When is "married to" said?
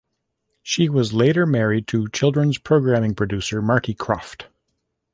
1.45-2.07